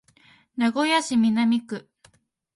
[0.55, 1.87] 名古屋市南区